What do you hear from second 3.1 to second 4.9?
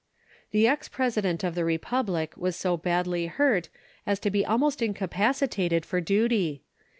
hurt as to be almost